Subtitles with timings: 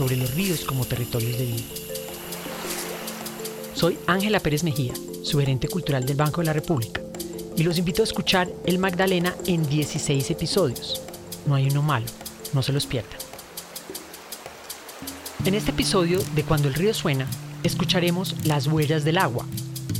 [0.00, 1.62] sobre los ríos como territorios de vida.
[3.74, 7.02] Soy Ángela Pérez Mejía, su gerente cultural del Banco de la República,
[7.54, 11.02] y los invito a escuchar El Magdalena en 16 episodios.
[11.44, 12.06] No hay uno malo,
[12.54, 13.18] no se los pierdan.
[15.44, 17.26] En este episodio de Cuando el río suena,
[17.62, 19.44] escucharemos Las huellas del agua,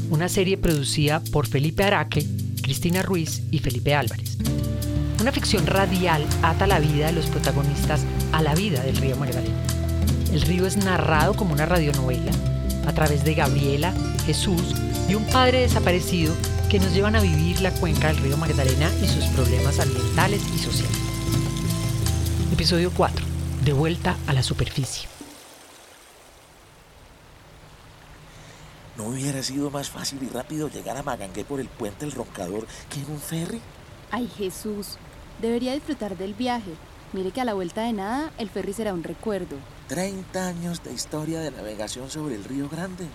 [0.08, 2.26] una serie producida por Felipe Araque,
[2.62, 4.38] Cristina Ruiz y Felipe Álvarez.
[5.20, 9.79] Una ficción radial ata la vida de los protagonistas a la vida del río Magdalena.
[10.32, 12.30] El río es narrado como una radionovela
[12.86, 13.92] a través de Gabriela,
[14.26, 14.74] Jesús
[15.08, 16.32] y un padre desaparecido
[16.68, 20.58] que nos llevan a vivir la cuenca del río Magdalena y sus problemas ambientales y
[20.58, 20.96] sociales.
[22.52, 23.26] Episodio 4.
[23.64, 25.08] De vuelta a la superficie.
[28.96, 32.68] ¿No hubiera sido más fácil y rápido llegar a Magangué por el puente El Roncador
[32.88, 33.60] que en un ferry?
[34.12, 34.96] Ay, Jesús,
[35.40, 36.70] debería disfrutar del viaje.
[37.12, 39.56] Mire que a la vuelta de nada, el ferry será un recuerdo.
[39.90, 43.06] 30 años de historia de navegación sobre el Río Grande,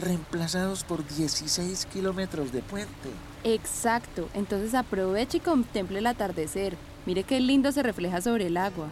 [0.00, 3.10] reemplazados por 16 kilómetros de puente.
[3.44, 6.76] Exacto, entonces aproveche y contemple el atardecer.
[7.06, 8.88] Mire qué lindo se refleja sobre el agua.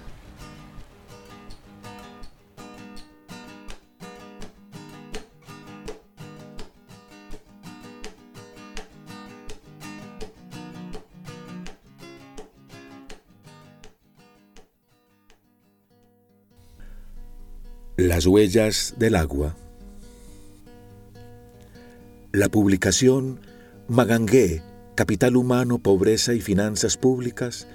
[17.99, 19.57] Las huellas del agua.
[22.31, 23.41] La publicación
[23.89, 24.63] Magangué,
[24.95, 27.67] Capital Humano, Pobreza y Finanzas Públicas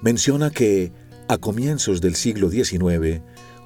[0.00, 0.92] menciona que,
[1.28, 3.20] a comienzos del siglo XIX,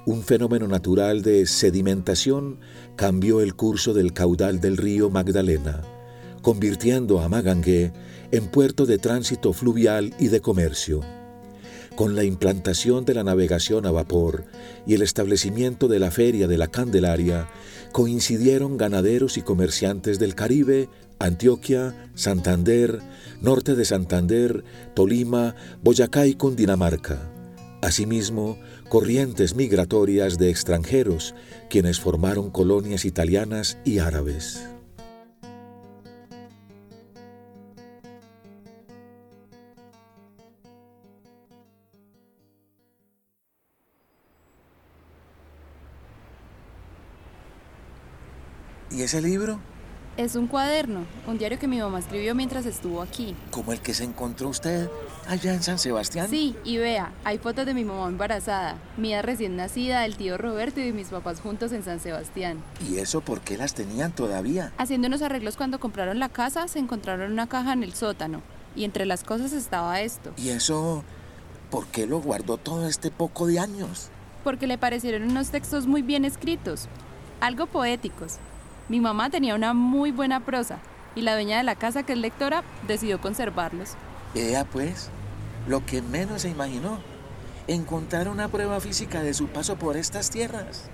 [0.05, 2.59] un fenómeno natural de sedimentación
[2.97, 5.81] cambió el curso del caudal del río Magdalena,
[6.41, 7.93] convirtiendo a Magangué
[8.31, 11.20] en puerto de tránsito fluvial y de comercio
[11.95, 14.45] con la implantación de la navegación a vapor
[14.87, 17.49] y el establecimiento de la Feria de la Candelaria,
[17.91, 22.99] coincidieron ganaderos y comerciantes del Caribe, Antioquia, Santander,
[23.41, 24.63] norte de Santander,
[24.95, 27.29] Tolima, Boyacá y Cundinamarca.
[27.81, 28.57] Asimismo,
[28.89, 31.35] corrientes migratorias de extranjeros,
[31.69, 34.70] quienes formaron colonias italianas y árabes.
[48.91, 49.59] ¿Y ese libro?
[50.17, 53.33] Es un cuaderno, un diario que mi mamá escribió mientras estuvo aquí.
[53.49, 54.89] ¿Como el que se encontró usted
[55.25, 56.27] allá en San Sebastián?
[56.29, 60.81] Sí, y vea, hay fotos de mi mamá embarazada, mía recién nacida, del tío Roberto
[60.81, 62.61] y de mis papás juntos en San Sebastián.
[62.89, 64.73] ¿Y eso por qué las tenían todavía?
[64.77, 68.41] Haciendo unos arreglos cuando compraron la casa, se encontraron una caja en el sótano,
[68.75, 70.33] y entre las cosas estaba esto.
[70.35, 71.05] ¿Y eso
[71.69, 74.09] por qué lo guardó todo este poco de años?
[74.43, 76.89] Porque le parecieron unos textos muy bien escritos,
[77.39, 78.39] algo poéticos.
[78.89, 80.79] Mi mamá tenía una muy buena prosa
[81.15, 83.91] y la dueña de la casa, que es lectora, decidió conservarlos.
[84.35, 85.09] Ella pues,
[85.67, 86.99] lo que menos se imaginó,
[87.67, 90.89] encontrar una prueba física de su paso por estas tierras.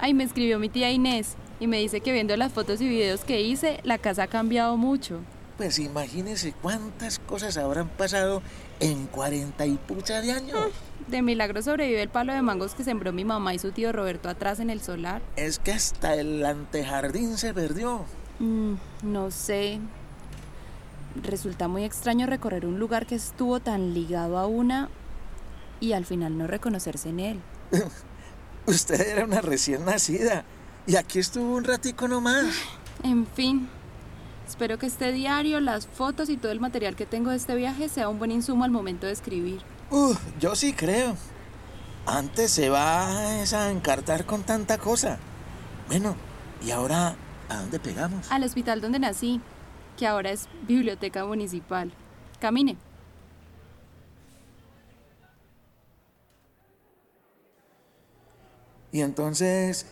[0.00, 3.24] Ay, me escribió mi tía Inés y me dice que viendo las fotos y videos
[3.24, 5.20] que hice, la casa ha cambiado mucho.
[5.56, 8.42] Pues imagínese cuántas cosas habrán pasado
[8.78, 10.70] en cuarenta y pucha de años.
[11.06, 14.28] De milagro sobrevive el palo de mangos que sembró mi mamá y su tío Roberto
[14.28, 15.22] atrás en el solar.
[15.36, 18.04] Es que hasta el antejardín se perdió.
[18.40, 19.80] Mm, no sé.
[21.22, 24.90] Resulta muy extraño recorrer un lugar que estuvo tan ligado a una
[25.80, 27.40] y al final no reconocerse en él.
[28.66, 30.44] Usted era una recién nacida
[30.86, 32.46] y aquí estuvo un ratico nomás.
[33.04, 33.68] En fin,
[34.48, 37.88] espero que este diario, las fotos y todo el material que tengo de este viaje
[37.88, 39.60] sea un buen insumo al momento de escribir.
[39.90, 41.16] Uh, yo sí creo.
[42.04, 45.18] Antes se va a encartar con tanta cosa.
[45.88, 46.14] Bueno,
[46.64, 47.16] ¿y ahora
[47.48, 48.30] a dónde pegamos?
[48.30, 49.40] Al hospital donde nací,
[49.96, 51.92] que ahora es biblioteca municipal.
[52.38, 52.76] Camine.
[58.92, 59.86] Y entonces,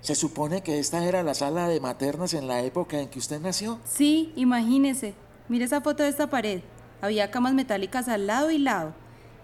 [0.00, 3.40] ¿se supone que esta era la sala de maternas en la época en que usted
[3.40, 3.80] nació?
[3.84, 5.14] Sí, imagínese.
[5.48, 6.62] Mire esa foto de esta pared.
[7.00, 8.94] Había camas metálicas al lado y lado,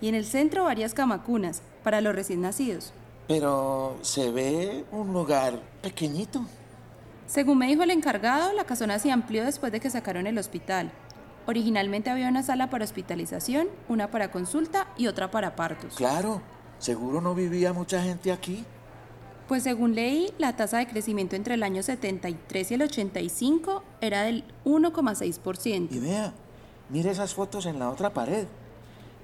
[0.03, 2.93] y en el centro varias camacunas para los recién nacidos.
[3.29, 6.45] Pero se ve un lugar pequeñito.
[7.27, 10.91] Según me dijo el encargado, la casona se amplió después de que sacaron el hospital.
[11.47, 15.95] Originalmente había una sala para hospitalización, una para consulta y otra para partos.
[15.95, 16.43] Claro,
[16.79, 18.65] seguro no vivía mucha gente aquí.
[19.47, 24.23] Pues según leí, la tasa de crecimiento entre el año 73 y el 85 era
[24.23, 25.89] del 1,6%.
[25.93, 26.33] Y vea,
[26.91, 28.47] mire esas fotos en la otra pared.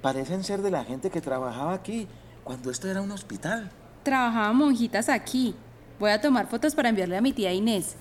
[0.01, 2.07] Parecen ser de la gente que trabajaba aquí
[2.43, 3.69] cuando esto era un hospital.
[4.03, 5.55] Trabajaban monjitas aquí.
[5.99, 7.95] Voy a tomar fotos para enviarle a mi tía Inés.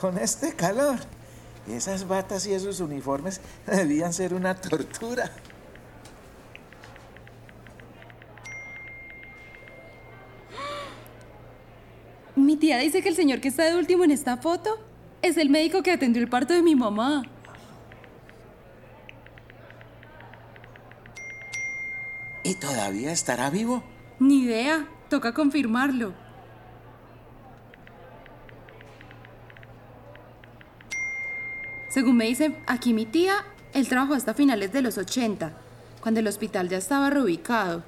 [0.00, 0.98] Con este calor.
[1.68, 5.30] Esas batas y esos uniformes debían ser una tortura.
[12.34, 14.78] Mi tía dice que el señor que está de último en esta foto
[15.22, 17.22] es el médico que atendió el parto de mi mamá.
[22.46, 23.82] ¿Y todavía estará vivo?
[24.20, 26.14] Ni idea, toca confirmarlo.
[31.88, 33.44] Según me dice aquí mi tía,
[33.74, 35.54] él trabajó hasta finales de los 80,
[36.00, 37.82] cuando el hospital ya estaba reubicado,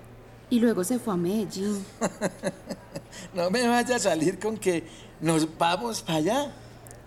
[0.51, 1.85] y luego se fue a Medellín.
[3.35, 4.83] no me vaya a salir con que
[5.21, 6.53] nos vamos para allá.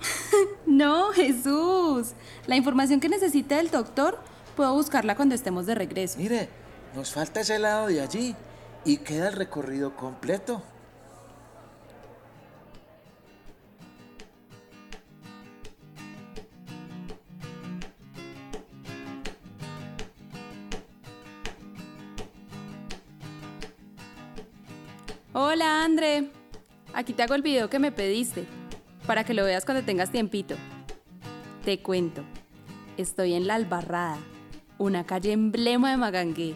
[0.66, 2.14] no, Jesús.
[2.48, 4.20] La información que necesite el doctor,
[4.56, 6.18] puedo buscarla cuando estemos de regreso.
[6.18, 6.61] Mire,
[6.96, 8.36] nos falta ese lado de allí
[8.84, 10.62] y queda el recorrido completo.
[25.34, 26.30] Hola, André.
[26.94, 28.46] Aquí te hago el video que me pediste,
[29.08, 30.56] para que lo veas cuando tengas tiempito.
[31.64, 32.24] Te cuento,
[32.98, 34.18] estoy en La Albarrada,
[34.78, 36.56] una calle emblema de Magangué.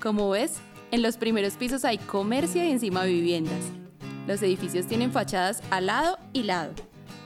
[0.00, 0.54] Como ves,
[0.92, 3.60] en los primeros pisos hay comercio y encima viviendas.
[4.26, 6.72] Los edificios tienen fachadas al lado y lado,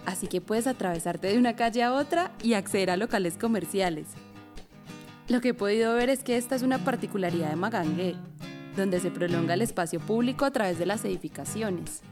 [0.07, 4.09] así que puedes atravesarte de una calle a otra y acceder a locales comerciales.
[5.29, 8.17] Lo que he podido ver es que esta es una particularidad de Magangué,
[8.77, 12.03] donde se prolonga el espacio público a través de las edificaciones.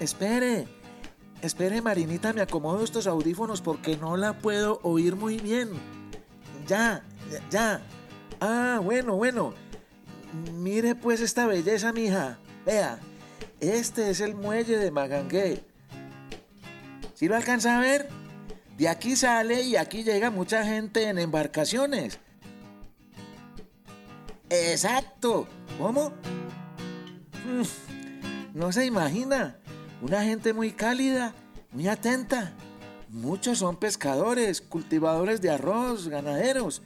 [0.00, 0.66] Espere,
[1.44, 5.70] espere Marinita, me acomodo estos audífonos porque no la puedo oír muy bien.
[6.66, 7.04] Ya,
[7.50, 7.80] ya.
[8.40, 9.54] Ah, bueno, bueno.
[10.54, 12.38] Mire pues esta belleza, mija.
[12.66, 12.98] Vea,
[13.60, 15.64] este es el muelle de Magangué.
[17.14, 18.08] ¿Sí lo alcanza a ver?
[18.76, 22.18] De aquí sale y aquí llega mucha gente en embarcaciones.
[24.50, 25.46] Exacto.
[25.78, 26.10] ¿Cómo?
[27.44, 29.58] Mm, no se imagina.
[30.04, 31.32] Una gente muy cálida,
[31.72, 32.52] muy atenta.
[33.08, 36.82] Muchos son pescadores, cultivadores de arroz, ganaderos.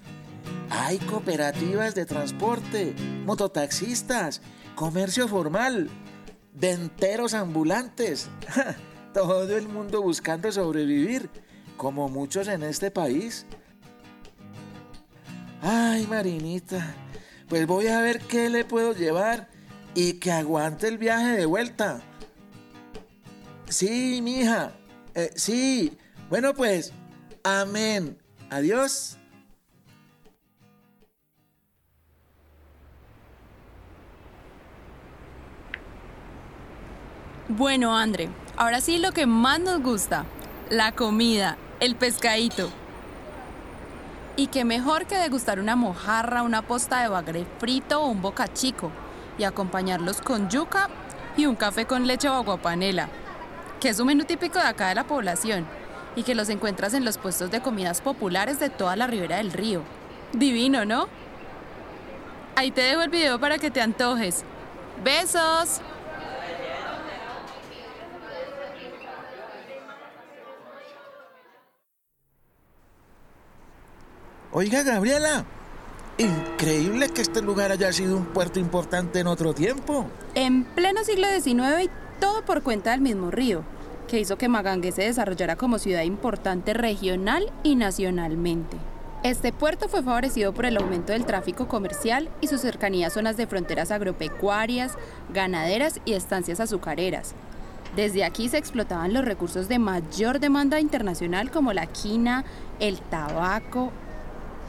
[0.71, 2.95] Hay cooperativas de transporte,
[3.25, 4.41] mototaxistas,
[4.77, 5.91] comercio formal,
[6.53, 8.29] denteros ambulantes.
[9.13, 11.29] Todo el mundo buscando sobrevivir
[11.77, 13.47] como muchos en este país.
[15.61, 16.95] Ay, Marinita,
[17.49, 19.49] pues voy a ver qué le puedo llevar
[19.97, 22.01] y que aguante el viaje de vuelta.
[23.69, 24.73] Sí, mija,
[25.15, 25.97] eh, sí.
[26.31, 26.93] Bueno, pues,
[27.45, 28.19] amén.
[28.51, 29.19] Adiós.
[37.49, 40.25] Bueno, André, ahora sí lo que más nos gusta,
[40.71, 42.71] la comida el pescadito.
[44.37, 48.91] Y qué mejor que degustar una mojarra, una posta de bagre frito o un bocachico
[49.37, 50.89] y acompañarlos con yuca
[51.37, 53.09] y un café con leche o aguapanela,
[53.81, 55.67] que es un menú típico de acá de la población
[56.17, 59.53] y que los encuentras en los puestos de comidas populares de toda la ribera del
[59.53, 59.83] río.
[60.33, 61.09] Divino, ¿no?
[62.57, 64.45] Ahí te dejo el video para que te antojes.
[65.05, 65.81] ¡Besos!
[74.51, 75.45] Oiga, Gabriela,
[76.17, 80.11] increíble que este lugar haya sido un puerto importante en otro tiempo.
[80.35, 83.63] En pleno siglo XIX y todo por cuenta del mismo río,
[84.09, 88.77] que hizo que Magangué se desarrollara como ciudad importante regional y nacionalmente.
[89.23, 93.37] Este puerto fue favorecido por el aumento del tráfico comercial y su cercanía a zonas
[93.37, 94.97] de fronteras agropecuarias,
[95.35, 97.35] ganaderas y estancias azucareras.
[97.97, 102.45] Desde aquí se explotaban los recursos de mayor demanda internacional como la quina,
[102.79, 103.91] el tabaco,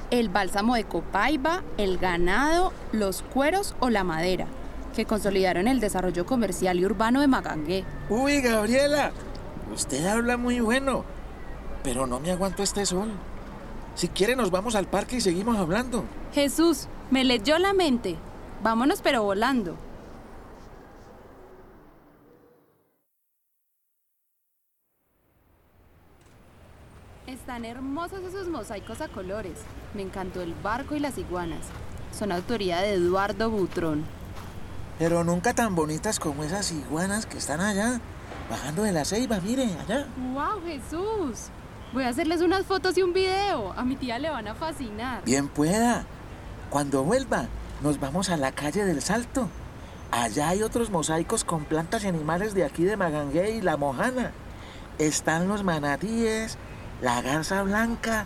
[0.10, 4.48] el bálsamo de copaiba, el ganado, los cueros o la madera,
[4.96, 7.86] que consolidaron el desarrollo comercial y urbano de Magangué.
[8.10, 9.12] Uy, Gabriela,
[9.74, 11.06] Usted habla muy bueno,
[11.84, 13.12] pero no me aguanto este sol.
[13.96, 16.06] Si quiere nos vamos al parque y seguimos hablando.
[16.34, 18.16] Jesús, me leyó la mente.
[18.64, 19.76] Vámonos pero volando.
[27.28, 29.54] Están hermosos esos mosaicos a colores.
[29.94, 31.62] Me encantó el barco y las iguanas.
[32.18, 34.04] Son autoría de Eduardo Butrón.
[35.00, 38.02] Pero nunca tan bonitas como esas iguanas que están allá,
[38.50, 40.08] bajando de la ceiba, mire, allá.
[40.34, 41.48] ¡Wow, Jesús!
[41.94, 43.72] Voy a hacerles unas fotos y un video.
[43.78, 45.24] A mi tía le van a fascinar.
[45.24, 46.06] Bien pueda.
[46.70, 47.48] Cuando vuelva,
[47.82, 49.48] nos vamos a la calle del Salto.
[50.12, 54.32] Allá hay otros mosaicos con plantas y animales de aquí de Magangué y La Mojana.
[54.98, 56.58] Están los manatíes,
[57.02, 58.26] la garza blanca,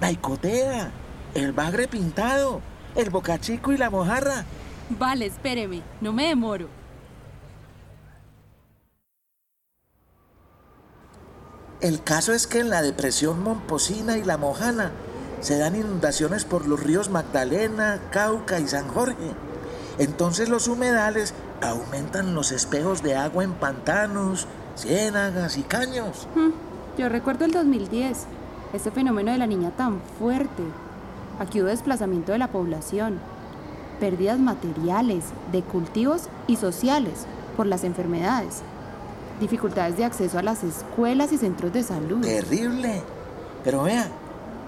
[0.00, 0.90] la icotea,
[1.34, 2.60] el bagre pintado,
[2.94, 4.44] el bocachico y la mojarra.
[4.90, 6.68] Vale, espéreme, no me demoro.
[11.80, 14.92] El caso es que en la depresión Momposina y la Mojana
[15.40, 19.34] se dan inundaciones por los ríos Magdalena, Cauca y San Jorge.
[19.98, 26.28] Entonces los humedales aumentan los espejos de agua en pantanos, ciénagas y caños.
[26.34, 26.50] Hmm,
[26.98, 28.26] Yo recuerdo el 2010,
[28.74, 30.62] ese fenómeno de la niña tan fuerte.
[31.38, 33.18] Aquí hubo desplazamiento de la población,
[34.00, 37.26] pérdidas materiales, de cultivos y sociales
[37.56, 38.62] por las enfermedades,
[39.38, 42.22] dificultades de acceso a las escuelas y centros de salud.
[42.22, 43.02] Terrible.
[43.62, 44.08] Pero vea,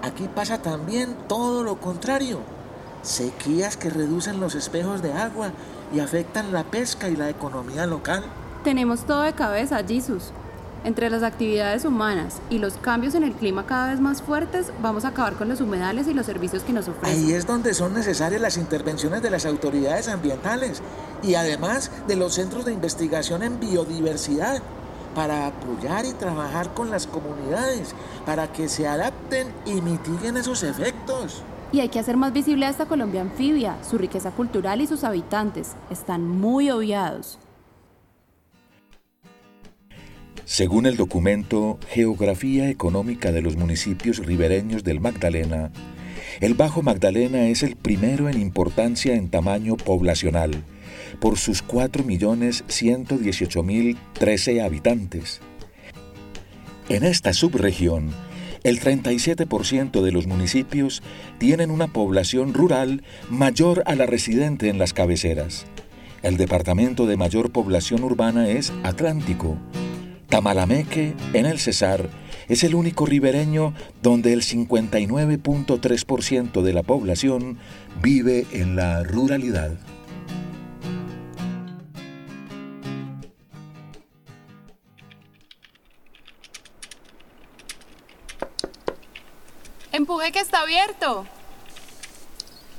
[0.01, 2.39] aquí pasa también todo lo contrario.
[3.01, 5.51] Sequías que reducen los espejos de agua
[5.93, 8.23] y afectan la pesca y la economía local.
[8.63, 10.31] Tenemos todo de cabeza, Jesus.
[10.83, 15.05] Entre las actividades humanas y los cambios en el clima cada vez más fuertes, vamos
[15.05, 17.25] a acabar con los humedales y los servicios que nos ofrecen.
[17.25, 20.81] Ahí es donde son necesarias las intervenciones de las autoridades ambientales
[21.23, 24.61] y además de los centros de investigación en biodiversidad
[25.15, 31.43] para apoyar y trabajar con las comunidades para que se adapten y mitiguen esos efectos.
[31.71, 35.03] Y hay que hacer más visible a esta Colombia anfibia, su riqueza cultural y sus
[35.03, 35.71] habitantes.
[35.89, 37.39] Están muy obviados.
[40.45, 45.71] Según el documento Geografía Económica de los Municipios Ribereños del Magdalena,
[46.41, 50.51] el Bajo Magdalena es el primero en importancia en tamaño poblacional,
[51.21, 55.39] por sus 4.118.013 habitantes.
[56.89, 58.09] En esta subregión,
[58.63, 61.01] el 37% de los municipios
[61.37, 65.65] tienen una población rural mayor a la residente en las cabeceras.
[66.21, 69.57] El departamento de mayor población urbana es Atlántico.
[70.33, 72.09] Tamalameque, en el Cesar,
[72.49, 77.59] es el único ribereño donde el 59.3% de la población
[78.01, 79.73] vive en la ruralidad.
[89.91, 91.27] Empuje que está abierto.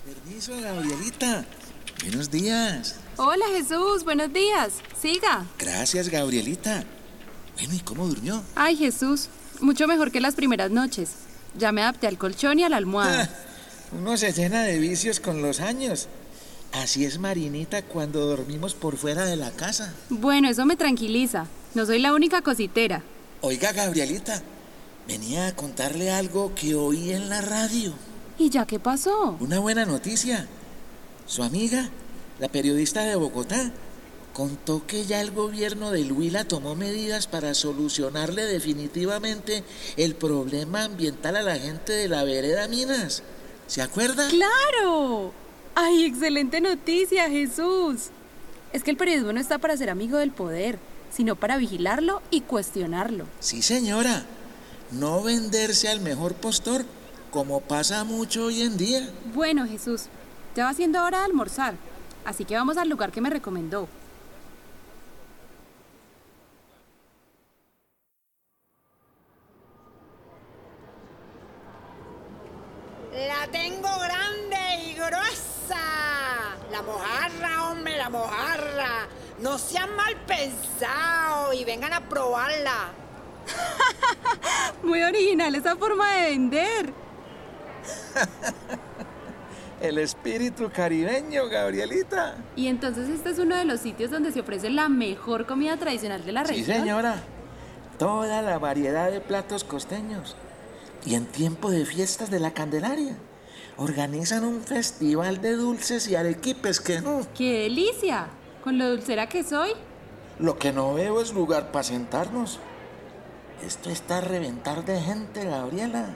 [0.04, 1.44] Permiso, Gabrielita.
[2.02, 2.98] Buenos días.
[3.16, 4.80] Hola Jesús, buenos días.
[5.00, 5.46] Siga.
[5.56, 6.84] Gracias, Gabrielita.
[7.58, 8.42] Bueno, ¿y cómo durmió?
[8.56, 9.28] Ay Jesús,
[9.60, 11.10] mucho mejor que las primeras noches.
[11.56, 13.30] Ya me adapté al colchón y a la almohada.
[13.98, 16.08] Uno se llena de vicios con los años.
[16.72, 19.94] Así es Marinita cuando dormimos por fuera de la casa.
[20.10, 21.46] Bueno, eso me tranquiliza.
[21.74, 23.02] No soy la única cositera.
[23.42, 24.42] Oiga, Gabrielita,
[25.06, 27.92] venía a contarle algo que oí en la radio.
[28.38, 29.36] ¿Y ya qué pasó?
[29.38, 30.48] Una buena noticia.
[31.26, 31.88] Su amiga,
[32.40, 33.70] la periodista de Bogotá,
[34.34, 39.64] contó que ya el gobierno de Huila tomó medidas para solucionarle definitivamente
[39.96, 43.22] el problema ambiental a la gente de la vereda Minas.
[43.68, 44.28] ¿Se acuerda?
[44.28, 45.32] ¡Claro!
[45.76, 48.08] ¡Ay, excelente noticia, Jesús!
[48.72, 50.78] Es que el periodismo no está para ser amigo del poder,
[51.12, 53.26] sino para vigilarlo y cuestionarlo.
[53.38, 54.26] Sí, señora.
[54.90, 56.84] No venderse al mejor postor,
[57.30, 59.08] como pasa mucho hoy en día.
[59.32, 60.06] Bueno, Jesús,
[60.56, 61.74] ya va siendo hora de almorzar,
[62.24, 63.88] así que vamos al lugar que me recomendó.
[73.26, 75.78] La tengo grande y gruesa.
[76.70, 79.06] La mojarra, hombre, la mojarra.
[79.40, 82.92] No sean mal pensados y vengan a probarla.
[84.82, 86.92] Muy original esa forma de vender.
[89.80, 92.36] El espíritu caribeño, Gabrielita.
[92.56, 96.24] Y entonces este es uno de los sitios donde se ofrece la mejor comida tradicional
[96.24, 96.78] de la Sí, región.
[96.78, 97.16] señora.
[97.98, 100.36] Toda la variedad de platos costeños.
[101.04, 103.16] Y en tiempo de fiestas de la Candelaria.
[103.76, 107.26] Organizan un festival de dulces y arequipes que no.
[107.34, 108.28] ¡Qué delicia!
[108.62, 109.70] Con lo dulcera que soy.
[110.38, 112.60] Lo que no veo es lugar para sentarnos.
[113.64, 116.06] Esto está a reventar de gente, Gabriela.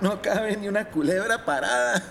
[0.00, 2.02] No cabe ni una culebra parada.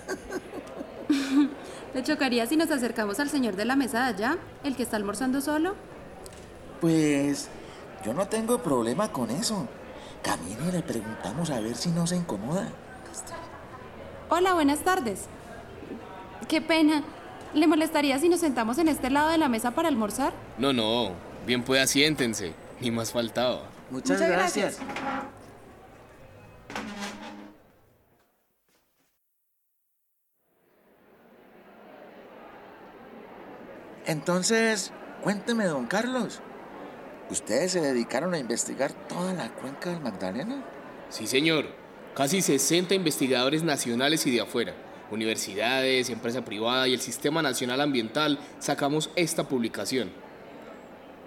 [1.94, 4.96] ¿Le chocaría si nos acercamos al señor de la mesa de allá, el que está
[4.96, 5.76] almorzando solo?
[6.82, 7.50] Pues
[8.06, 9.68] yo no tengo problema con eso.
[10.22, 12.68] Camine y le preguntamos a ver si no se incomoda.
[14.30, 15.26] Hola, buenas tardes.
[16.48, 17.04] Qué pena.
[17.54, 20.34] ¿Le molestaría si nos sentamos en este lado de la mesa para almorzar?
[20.58, 21.12] No, no.
[21.48, 22.54] Bien pueda, siéntense.
[22.80, 23.64] Ni más faltaba.
[23.90, 24.80] Muchas, Muchas gracias.
[24.80, 25.30] gracias.
[34.06, 34.92] Entonces,
[35.24, 36.42] cuénteme, don Carlos.
[37.30, 40.64] ¿Ustedes se dedicaron a investigar toda la cuenca del Magdalena?
[41.10, 41.66] Sí, señor.
[42.16, 44.74] Casi 60 investigadores nacionales y de afuera,
[45.12, 50.10] universidades, empresa privada y el Sistema Nacional Ambiental sacamos esta publicación.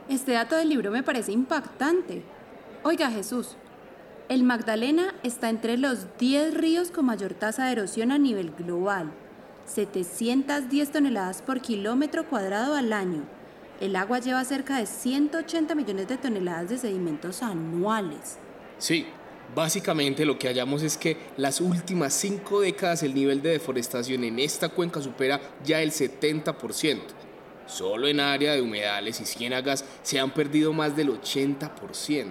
[0.08, 2.24] Este dato del libro me parece impactante.
[2.82, 3.56] Oiga, Jesús,
[4.28, 9.12] el Magdalena está entre los 10 ríos con mayor tasa de erosión a nivel global.
[9.66, 13.22] 710 toneladas por kilómetro cuadrado al año.
[13.80, 18.38] El agua lleva cerca de 180 millones de toneladas de sedimentos anuales.
[18.78, 19.06] Sí,
[19.54, 24.38] básicamente lo que hallamos es que las últimas cinco décadas el nivel de deforestación en
[24.38, 27.00] esta cuenca supera ya el 70%.
[27.66, 32.26] Solo en área de humedales y ciénagas se han perdido más del 80%.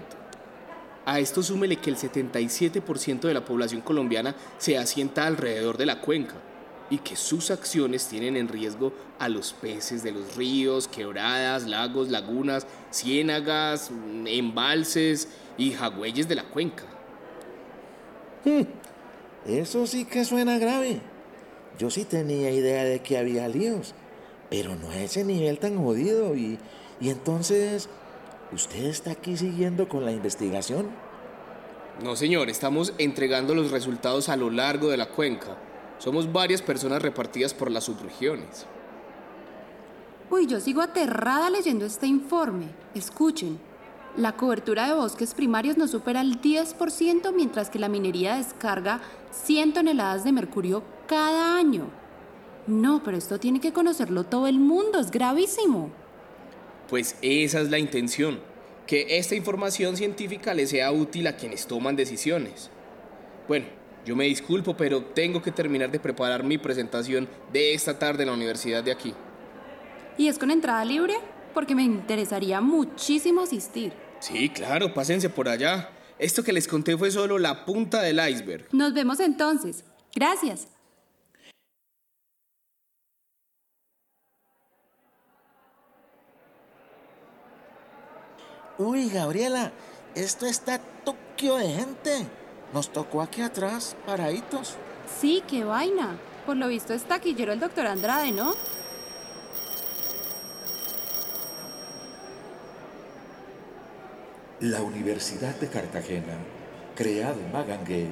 [1.05, 5.99] A esto súmele que el 77% de la población colombiana se asienta alrededor de la
[5.99, 6.35] cuenca
[6.91, 12.09] y que sus acciones tienen en riesgo a los peces de los ríos, quebradas, lagos,
[12.09, 13.89] lagunas, ciénagas,
[14.25, 16.83] embalses y jagüeyes de la cuenca.
[19.45, 20.99] Eso sí que suena grave.
[21.79, 23.95] Yo sí tenía idea de que había líos,
[24.49, 26.35] pero no a ese nivel tan jodido.
[26.35, 26.59] Y,
[26.99, 27.87] y entonces,
[28.51, 30.89] ¿usted está aquí siguiendo con la investigación?
[32.03, 35.57] No, señor, estamos entregando los resultados a lo largo de la cuenca.
[36.01, 38.65] Somos varias personas repartidas por las subregiones.
[40.31, 42.69] Uy, yo sigo aterrada leyendo este informe.
[42.95, 43.59] Escuchen,
[44.17, 48.99] la cobertura de bosques primarios no supera el 10%, mientras que la minería descarga
[49.45, 51.91] 100 toneladas de mercurio cada año.
[52.65, 55.91] No, pero esto tiene que conocerlo todo el mundo, es gravísimo.
[56.89, 58.39] Pues esa es la intención,
[58.87, 62.71] que esta información científica le sea útil a quienes toman decisiones.
[63.47, 68.23] Bueno, yo me disculpo, pero tengo que terminar de preparar mi presentación de esta tarde
[68.23, 69.13] en la universidad de aquí.
[70.17, 71.15] ¿Y es con entrada libre?
[71.53, 73.93] Porque me interesaría muchísimo asistir.
[74.19, 75.89] Sí, claro, pásense por allá.
[76.17, 78.67] Esto que les conté fue solo la punta del iceberg.
[78.71, 79.83] Nos vemos entonces.
[80.15, 80.67] Gracias.
[88.77, 89.71] Uy, Gabriela,
[90.15, 92.40] esto está toquio de gente.
[92.73, 94.75] Nos tocó aquí atrás, paraditos.
[95.19, 96.17] Sí, qué vaina.
[96.45, 98.55] Por lo visto es taquillero el doctor Andrade, ¿no?
[104.61, 106.37] La Universidad de Cartagena,
[106.95, 108.07] creado en Magangué,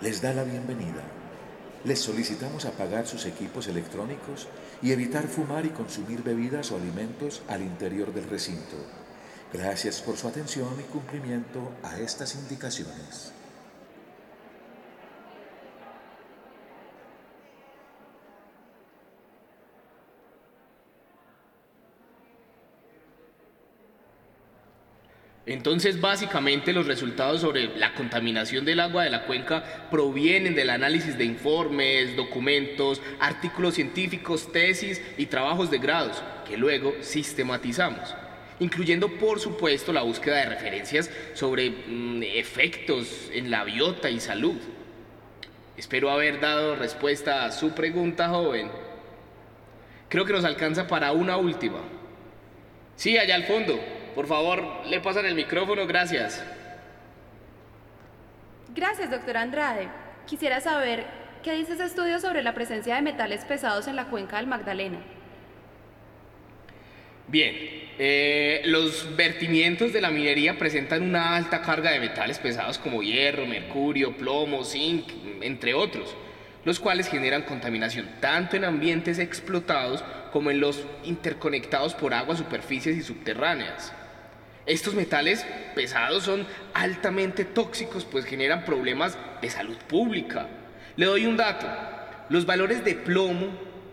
[0.00, 1.02] les da la bienvenida.
[1.84, 4.48] Les solicitamos apagar sus equipos electrónicos
[4.82, 8.76] y evitar fumar y consumir bebidas o alimentos al interior del recinto.
[9.52, 13.32] Gracias por su atención y cumplimiento a estas indicaciones.
[25.50, 31.18] Entonces, básicamente los resultados sobre la contaminación del agua de la cuenca provienen del análisis
[31.18, 38.14] de informes, documentos, artículos científicos, tesis y trabajos de grados que luego sistematizamos,
[38.60, 44.54] incluyendo por supuesto la búsqueda de referencias sobre mm, efectos en la biota y salud.
[45.76, 48.70] Espero haber dado respuesta a su pregunta, joven.
[50.08, 51.80] Creo que nos alcanza para una última.
[52.94, 53.99] Sí, allá al fondo.
[54.14, 56.44] Por favor, le pasan el micrófono, gracias.
[58.74, 59.88] Gracias, doctor Andrade.
[60.26, 61.04] Quisiera saber
[61.42, 64.98] qué dice ese estudio sobre la presencia de metales pesados en la cuenca del Magdalena.
[67.26, 67.54] Bien,
[67.98, 73.46] eh, los vertimientos de la minería presentan una alta carga de metales pesados como hierro,
[73.46, 75.08] mercurio, plomo, zinc,
[75.40, 76.16] entre otros,
[76.64, 82.96] los cuales generan contaminación tanto en ambientes explotados como en los interconectados por agua, superficies
[82.96, 83.92] y subterráneas.
[84.70, 90.46] Estos metales pesados son altamente tóxicos, pues generan problemas de salud pública.
[90.94, 91.66] Le doy un dato.
[92.28, 93.48] Los valores de plomo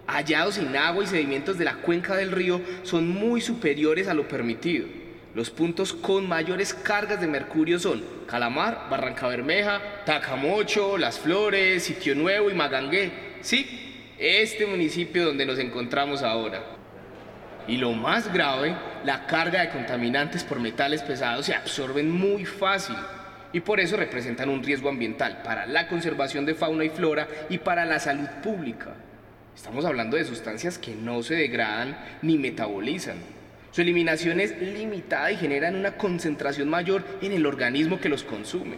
[0.05, 4.27] hallados en agua y sedimentos de la cuenca del río son muy superiores a lo
[4.27, 4.85] permitido.
[5.33, 12.13] Los puntos con mayores cargas de mercurio son Calamar, Barranca Bermeja, Tacamocho, Las Flores, Sitio
[12.13, 13.11] Nuevo y Magangué.
[13.41, 16.63] Sí, este municipio donde nos encontramos ahora.
[17.67, 22.95] Y lo más grave, la carga de contaminantes por metales pesados se absorben muy fácil
[23.53, 27.57] y por eso representan un riesgo ambiental para la conservación de fauna y flora y
[27.57, 28.93] para la salud pública.
[29.55, 33.17] Estamos hablando de sustancias que no se degradan ni metabolizan.
[33.71, 38.77] Su eliminación es limitada y generan una concentración mayor en el organismo que los consume.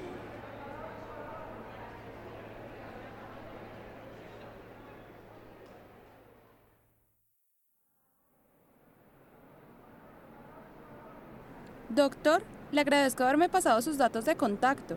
[12.00, 14.96] Doctor, le agradezco haberme pasado sus datos de contacto.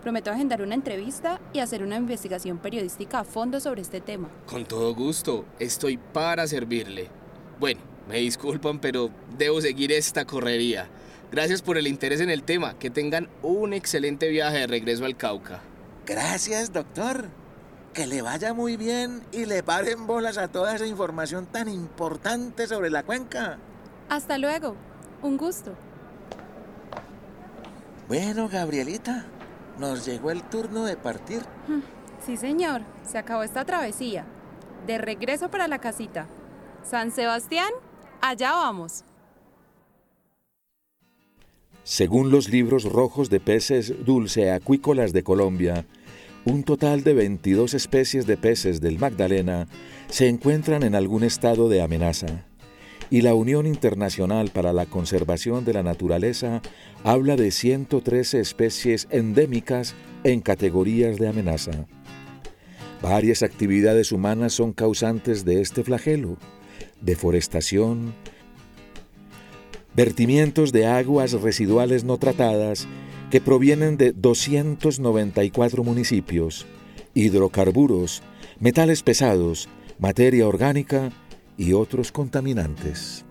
[0.00, 4.30] Prometo agendar una entrevista y hacer una investigación periodística a fondo sobre este tema.
[4.46, 7.10] Con todo gusto, estoy para servirle.
[7.60, 10.88] Bueno, me disculpan, pero debo seguir esta correría.
[11.30, 12.78] Gracias por el interés en el tema.
[12.78, 15.60] Que tengan un excelente viaje de regreso al Cauca.
[16.06, 17.26] Gracias, doctor.
[17.92, 22.66] Que le vaya muy bien y le paren bolas a toda esa información tan importante
[22.66, 23.58] sobre la cuenca.
[24.08, 24.76] Hasta luego.
[25.20, 25.76] Un gusto.
[28.08, 29.26] Bueno, Gabrielita,
[29.78, 31.42] nos llegó el turno de partir.
[32.24, 32.80] Sí, señor.
[33.06, 34.24] Se acabó esta travesía.
[34.86, 36.26] De regreso para la casita.
[36.82, 37.68] San Sebastián,
[38.22, 39.04] allá vamos.
[41.84, 45.84] Según los libros rojos de peces dulce acuícolas de Colombia,
[46.46, 49.68] un total de 22 especies de peces del Magdalena
[50.08, 52.47] se encuentran en algún estado de amenaza
[53.10, 56.60] y la Unión Internacional para la Conservación de la Naturaleza
[57.04, 59.94] habla de 113 especies endémicas
[60.24, 61.86] en categorías de amenaza.
[63.02, 66.36] Varias actividades humanas son causantes de este flagelo.
[67.00, 68.12] Deforestación,
[69.94, 72.86] vertimientos de aguas residuales no tratadas
[73.30, 76.66] que provienen de 294 municipios,
[77.14, 78.22] hidrocarburos,
[78.58, 79.68] metales pesados,
[79.98, 81.12] materia orgánica
[81.58, 83.24] y otros contaminantes.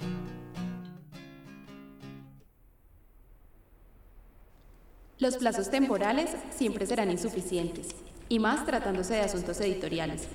[5.17, 7.87] Los plazos temporales siempre serán insuficientes,
[8.29, 10.27] y más tratándose de asuntos editoriales,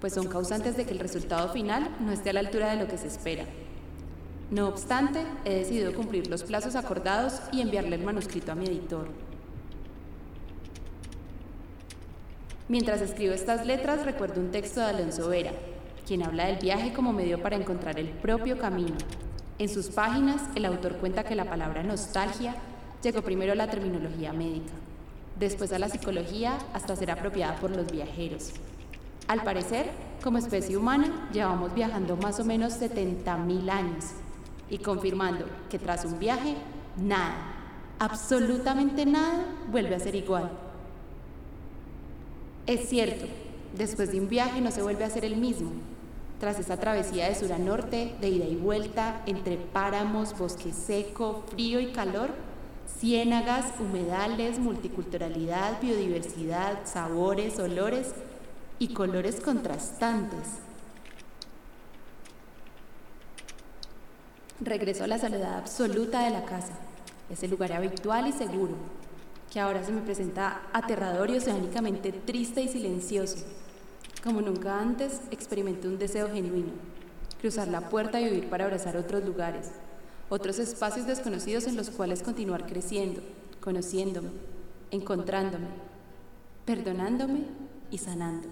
[0.00, 2.88] pues son causantes de que el resultado final no esté a la altura de lo
[2.88, 3.44] que se espera.
[4.50, 9.08] No obstante, he decidido cumplir los plazos acordados y enviarle el manuscrito a mi editor.
[12.68, 15.52] Mientras escribo estas letras, recuerdo un texto de Alonso Vera,
[16.06, 18.96] quien habla del viaje como medio para encontrar el propio camino.
[19.58, 22.54] En sus páginas, el autor cuenta que la palabra nostalgia
[23.02, 24.72] llegó primero a la terminología médica,
[25.38, 28.52] después a la psicología hasta ser apropiada por los viajeros.
[29.28, 29.90] Al parecer,
[30.22, 34.04] como especie humana, llevamos viajando más o menos 70.000 años
[34.68, 36.56] y confirmando que tras un viaje,
[36.96, 37.34] nada,
[37.98, 40.50] absolutamente nada, vuelve a ser igual.
[42.66, 43.26] Es cierto,
[43.76, 45.70] después de un viaje no se vuelve a ser el mismo,
[46.42, 51.44] tras esa travesía de sur a norte, de ida y vuelta, entre páramos, bosque seco,
[51.52, 52.30] frío y calor,
[52.98, 58.12] ciénagas, humedales, multiculturalidad, biodiversidad, sabores, olores
[58.80, 60.48] y colores contrastantes.
[64.60, 66.72] Regreso a la soledad absoluta de la casa,
[67.30, 68.74] ese lugar habitual y seguro,
[69.52, 73.61] que ahora se me presenta aterrador y oceánicamente triste y silencioso
[74.22, 76.72] como nunca antes, experimenté un deseo genuino,
[77.40, 79.72] cruzar la puerta y vivir para abrazar otros lugares,
[80.28, 83.20] otros espacios desconocidos en los cuales continuar creciendo,
[83.60, 84.30] conociéndome,
[84.92, 85.66] encontrándome,
[86.64, 87.46] perdonándome
[87.90, 88.48] y sanando.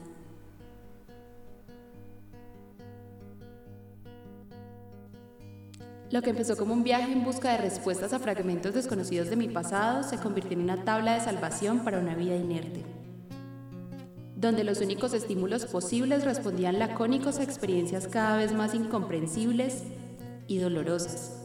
[6.10, 9.46] Lo que empezó como un viaje en busca de respuestas a fragmentos desconocidos de mi
[9.46, 12.84] pasado se convirtió en una tabla de salvación para una vida inerte
[14.40, 19.82] donde los únicos estímulos posibles respondían lacónicos a experiencias cada vez más incomprensibles
[20.46, 21.36] y dolorosas.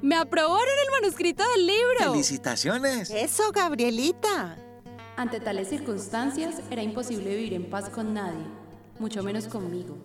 [0.00, 2.12] ¡Me aprobaron el manuscrito del libro!
[2.12, 3.10] ¡Felicitaciones!
[3.10, 4.56] Eso, Gabrielita.
[5.16, 8.46] Ante tales circunstancias era imposible vivir en paz con nadie,
[9.00, 9.98] mucho menos conmigo,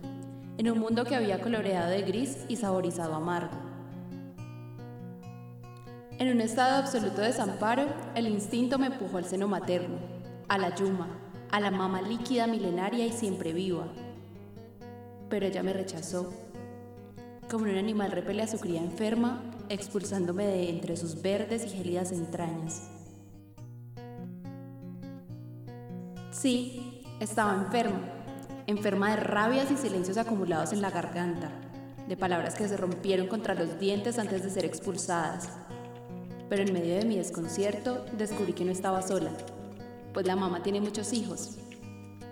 [0.58, 3.56] en un mundo que había coloreado de gris y saborizado amargo.
[6.18, 7.86] En un estado de absoluto desamparo,
[8.16, 10.14] el instinto me empujó al seno materno,
[10.47, 11.08] a la yuma,
[11.51, 13.88] a la mama líquida milenaria y siempre viva.
[15.29, 16.31] Pero ella me rechazó,
[17.49, 22.12] como un animal repele a su cría enferma, expulsándome de entre sus verdes y gélidas
[22.12, 22.89] entrañas.
[26.31, 28.01] Sí, estaba enferma,
[28.67, 31.49] enferma de rabias y silencios acumulados en la garganta,
[32.08, 35.49] de palabras que se rompieron contra los dientes antes de ser expulsadas.
[36.49, 39.31] Pero en medio de mi desconcierto descubrí que no estaba sola,
[40.15, 41.58] pues la mamá tiene muchos hijos.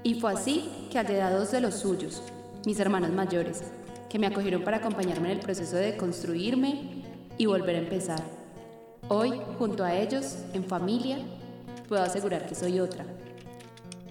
[0.03, 2.23] Y fue así que hallé a dos de los suyos,
[2.65, 3.61] mis hermanos mayores,
[4.09, 7.03] que me acogieron para acompañarme en el proceso de construirme
[7.37, 8.23] y volver a empezar.
[9.09, 11.17] Hoy, junto a ellos, en familia,
[11.89, 13.03] puedo asegurar que soy otra.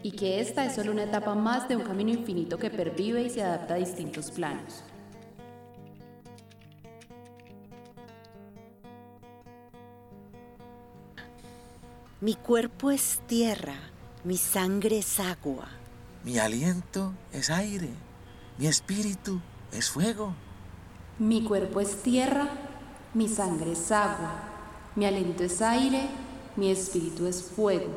[0.02, 3.30] Y que esta es solo una etapa más de un camino infinito que pervive y
[3.30, 4.84] se adapta a distintos planos.
[12.22, 13.74] Mi cuerpo es tierra,
[14.22, 15.66] mi sangre es agua.
[16.22, 17.88] Mi aliento es aire,
[18.58, 19.40] mi espíritu
[19.72, 20.32] es fuego.
[21.18, 22.48] Mi cuerpo es tierra,
[23.12, 24.34] mi sangre es agua,
[24.94, 26.02] mi aliento es aire,
[26.54, 27.90] mi espíritu es fuego.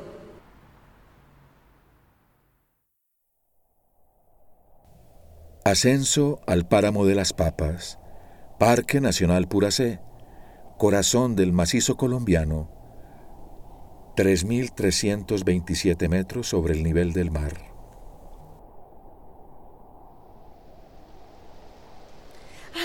[5.64, 8.00] Ascenso al Páramo de las Papas,
[8.58, 10.00] Parque Nacional Puracé,
[10.80, 12.75] corazón del macizo colombiano,
[14.16, 17.54] 3.327 metros sobre el nivel del mar.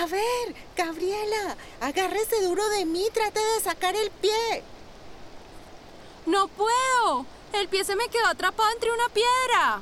[0.01, 4.63] A ver, Gabriela, agárrese duro de mí, trate de sacar el pie.
[6.25, 7.25] No puedo.
[7.53, 9.81] El pie se me quedó atrapado entre una piedra.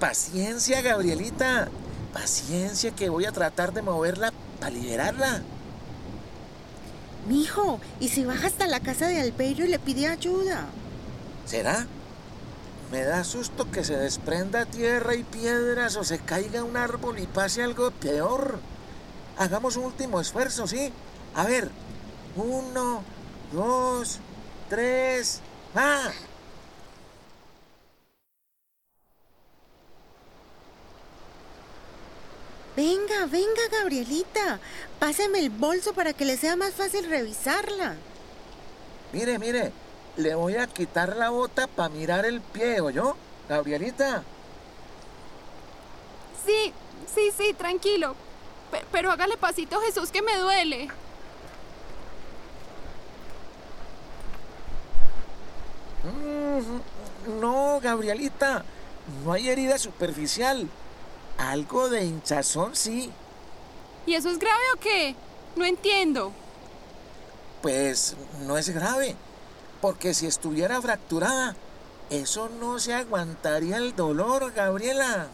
[0.00, 1.68] Paciencia, Gabrielita.
[2.12, 5.42] Paciencia que voy a tratar de moverla para liberarla.
[7.26, 10.66] Mijo, ¿y si baja hasta la casa de Albeiro y le pide ayuda?
[11.44, 11.86] ¿Será?
[12.92, 17.26] Me da susto que se desprenda tierra y piedras o se caiga un árbol y
[17.26, 18.60] pase algo peor.
[19.38, 20.92] Hagamos un último esfuerzo, ¿sí?
[21.34, 21.70] A ver,
[22.36, 23.02] uno,
[23.52, 24.20] dos,
[24.68, 25.40] tres,
[25.76, 26.12] ¡va!
[32.76, 34.60] Venga, venga, Gabrielita.
[34.98, 37.94] Páseme el bolso para que le sea más fácil revisarla.
[39.12, 39.72] Mire, mire,
[40.16, 43.16] le voy a quitar la bota para mirar el pie, yo,
[43.48, 44.22] Gabrielita?
[46.44, 46.72] Sí,
[47.14, 48.14] sí, sí, tranquilo.
[48.70, 50.88] Pe- pero hágale pasito, Jesús, que me duele.
[56.04, 58.64] Mm, No, Gabrielita,
[59.24, 60.68] no hay herida superficial.
[61.38, 63.10] Algo de hinchazón, sí.
[64.06, 65.14] ¿Y eso es grave o qué?
[65.56, 66.32] No entiendo.
[67.62, 69.16] Pues no es grave,
[69.80, 71.56] porque si estuviera fracturada,
[72.10, 75.28] eso no se aguantaría el dolor, Gabriela.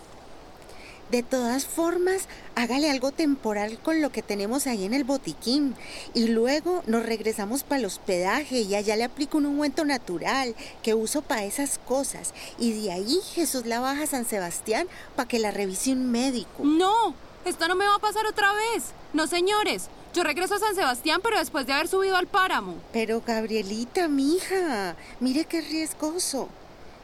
[1.12, 5.74] De todas formas, hágale algo temporal con lo que tenemos ahí en el botiquín.
[6.14, 10.94] Y luego nos regresamos para el hospedaje y allá le aplico un ungüento natural que
[10.94, 12.32] uso para esas cosas.
[12.58, 16.64] Y de ahí Jesús la baja a San Sebastián para que la revise un médico.
[16.64, 18.84] No, esto no me va a pasar otra vez.
[19.12, 19.90] No, señores.
[20.14, 22.76] Yo regreso a San Sebastián, pero después de haber subido al páramo.
[22.90, 26.48] Pero Gabrielita, mija, mire qué riesgoso.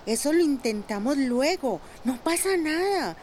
[0.08, 1.82] Eso lo intentamos luego.
[2.04, 3.14] No pasa nada.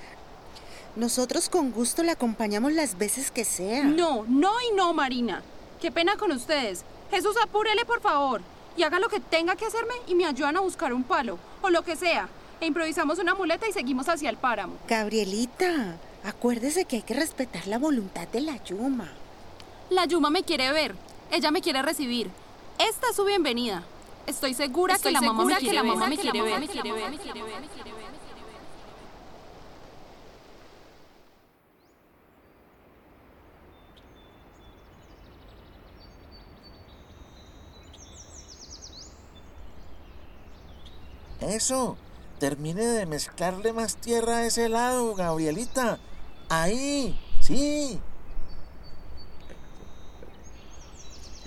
[0.95, 3.83] Nosotros con gusto la acompañamos las veces que sea.
[3.83, 5.43] No, no y no, Marina.
[5.81, 6.85] Qué pena con ustedes.
[7.11, 8.41] Jesús, apúrele, por favor.
[8.77, 11.37] Y haga lo que tenga que hacerme y me ayudan a buscar un palo.
[11.61, 12.29] O lo que sea.
[12.61, 14.75] E improvisamos una muleta y seguimos hacia el páramo.
[14.87, 19.11] Gabrielita, acuérdese que hay que respetar la voluntad de la Yuma.
[19.89, 20.95] La Yuma me quiere ver.
[21.29, 22.29] Ella me quiere recibir.
[22.79, 23.83] Esta es su bienvenida.
[24.27, 26.59] Estoy segura que la mamá me quiere ver.
[41.45, 41.95] Eso,
[42.39, 45.99] termine de mezclarle más tierra a ese lado, Gabrielita.
[46.49, 47.99] Ahí, sí.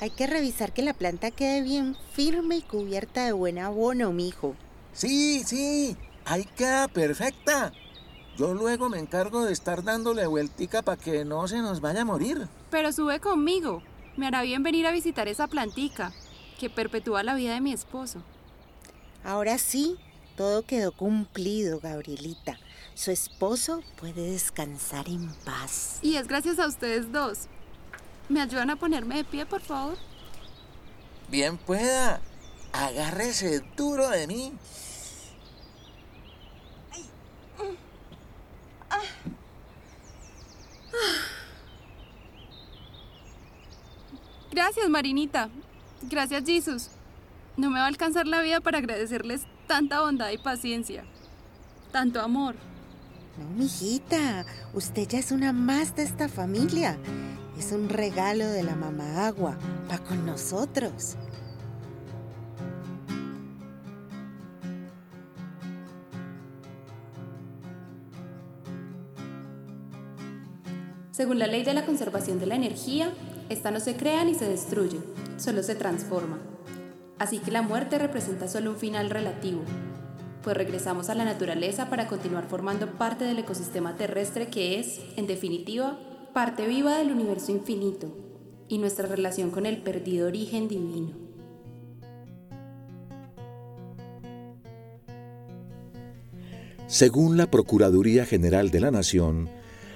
[0.01, 4.55] Hay que revisar que la planta quede bien firme y cubierta de buen abono, mijo.
[4.93, 7.73] Sí, sí, ahí queda perfecta.
[8.37, 12.05] Yo luego me encargo de estar dándole vueltica para que no se nos vaya a
[12.05, 12.47] morir.
[12.71, 13.83] Pero sube conmigo.
[14.17, 16.13] Me hará bien venir a visitar esa plantica
[16.61, 18.23] que perpetúa la vida de mi esposo.
[19.25, 19.97] Ahora sí,
[20.37, 22.59] todo quedó cumplido, Gabrielita.
[22.95, 25.99] Su esposo puede descansar en paz.
[26.03, 27.47] Y es gracias a ustedes dos.
[28.29, 29.97] ¿Me ayudan a ponerme de pie, por favor?
[31.29, 32.21] Bien pueda.
[32.73, 34.53] Agárrese duro de mí.
[44.51, 45.49] Gracias, Marinita.
[46.03, 46.91] Gracias, Jesus.
[47.59, 51.05] No me va a alcanzar la vida para agradecerles tanta bondad y paciencia.
[51.91, 52.55] Tanto amor.
[53.37, 56.97] No, mijita, usted ya es una más de esta familia.
[57.59, 59.59] Es un regalo de la mamá agua,
[59.91, 61.17] va con nosotros.
[71.11, 73.13] Según la ley de la conservación de la energía,
[73.49, 75.01] esta no se crea ni se destruye,
[75.39, 76.39] solo se transforma.
[77.19, 79.63] Así que la muerte representa solo un final relativo,
[80.43, 85.27] pues regresamos a la naturaleza para continuar formando parte del ecosistema terrestre que es, en
[85.27, 85.99] definitiva,
[86.33, 88.17] parte viva del universo infinito
[88.69, 91.29] y nuestra relación con el perdido origen divino.
[96.87, 99.51] Según la Procuraduría General de la Nación,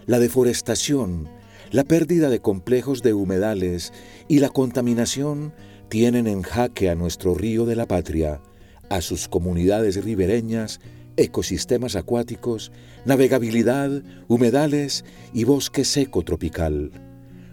[0.07, 1.29] la deforestación,
[1.71, 3.93] la pérdida de complejos de humedales
[4.29, 5.55] y la contaminación
[5.93, 8.41] tienen en jaque a nuestro río de la patria,
[8.89, 10.81] a sus comunidades ribereñas,
[11.19, 12.73] ecosistemas acuáticos,
[13.05, 16.93] navegabilidad, humedales y bosque seco tropical.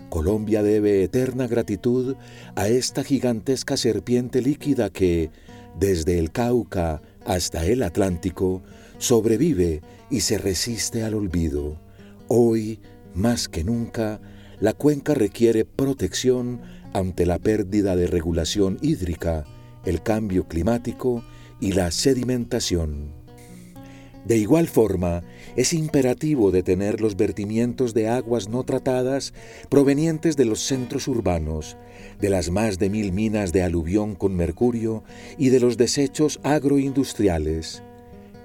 [0.09, 2.15] Colombia debe eterna gratitud
[2.55, 5.31] a esta gigantesca serpiente líquida que,
[5.77, 8.63] desde el Cauca hasta el Atlántico,
[8.99, 11.77] sobrevive y se resiste al olvido.
[12.29, 12.79] Hoy,
[13.13, 14.21] más que nunca,
[14.61, 16.61] la cuenca requiere protección
[16.93, 19.45] ante la pérdida de regulación hídrica,
[19.85, 21.23] el cambio climático
[21.59, 23.19] y la sedimentación.
[24.25, 25.23] De igual forma,
[25.55, 29.33] es imperativo detener los vertimientos de aguas no tratadas
[29.69, 31.77] provenientes de los centros urbanos,
[32.19, 35.03] de las más de mil minas de aluvión con mercurio
[35.37, 37.81] y de los desechos agroindustriales.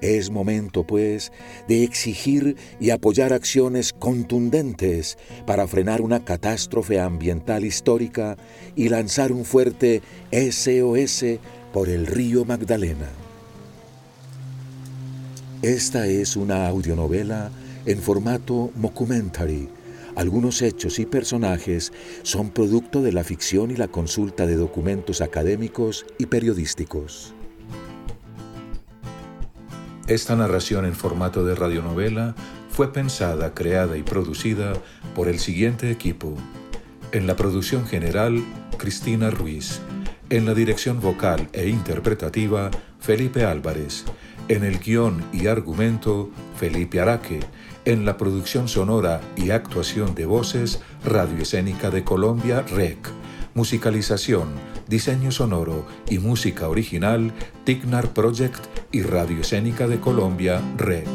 [0.04, 1.32] Es momento, pues,
[1.66, 8.36] de exigir y apoyar acciones contundentes para frenar una catástrofe ambiental histórica
[8.76, 11.24] y lanzar un fuerte SOS
[11.72, 13.08] por el río Magdalena.
[15.62, 17.50] Esta es una audionovela
[17.86, 19.70] en formato mockumentary.
[20.16, 26.04] Algunos hechos y personajes son producto de la ficción y la consulta de documentos académicos
[26.18, 27.32] y periodísticos.
[30.06, 32.34] Esta narración en formato de radionovela
[32.68, 34.74] fue pensada, creada y producida
[35.14, 36.36] por el siguiente equipo.
[37.12, 38.44] En la producción general,
[38.76, 39.80] Cristina Ruiz.
[40.28, 44.04] En la dirección vocal e interpretativa, Felipe Álvarez.
[44.48, 47.40] En el guion y argumento, Felipe Araque.
[47.86, 52.98] En la producción sonora y actuación de voces, Radio Escénica de Colombia, REC.
[53.54, 54.48] Musicalización,
[54.88, 57.32] diseño sonoro y música original,
[57.64, 61.06] Tignar Project y Radio Escénica de Colombia, REC.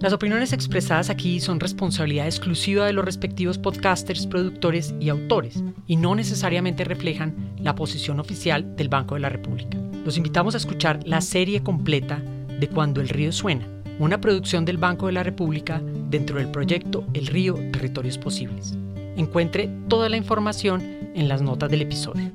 [0.00, 5.96] Las opiniones expresadas aquí son responsabilidad exclusiva de los respectivos podcasters, productores y autores, y
[5.96, 9.76] no necesariamente reflejan la posición oficial del Banco de la República.
[10.02, 12.22] Los invitamos a escuchar la serie completa
[12.58, 13.66] de Cuando el río suena,
[13.98, 18.74] una producción del Banco de la República dentro del proyecto El río Territorios Posibles.
[19.16, 20.82] Encuentre toda la información
[21.14, 22.30] en las notas del episodio.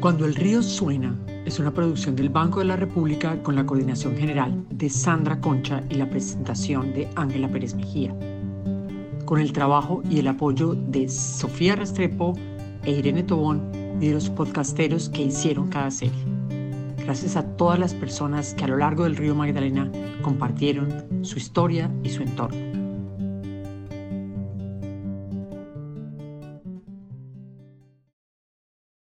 [0.00, 4.16] Cuando el río suena es una producción del Banco de la República con la coordinación
[4.16, 8.14] general de Sandra Concha y la presentación de Ángela Pérez Mejía,
[9.24, 12.34] con el trabajo y el apoyo de Sofía Restrepo
[12.84, 16.30] e Irene Tobón y de los podcasteros que hicieron cada serie
[17.10, 19.90] gracias a todas las personas que a lo largo del río Magdalena
[20.22, 22.79] compartieron su historia y su entorno.